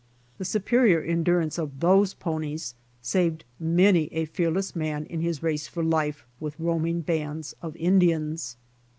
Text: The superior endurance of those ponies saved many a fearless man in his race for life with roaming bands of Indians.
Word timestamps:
The 0.39 0.45
superior 0.45 0.99
endurance 0.99 1.59
of 1.59 1.79
those 1.79 2.15
ponies 2.15 2.73
saved 3.03 3.45
many 3.59 4.05
a 4.13 4.25
fearless 4.25 4.75
man 4.75 5.05
in 5.05 5.21
his 5.21 5.43
race 5.43 5.67
for 5.67 5.83
life 5.83 6.25
with 6.39 6.59
roaming 6.59 7.01
bands 7.01 7.53
of 7.61 7.75
Indians. 7.75 8.57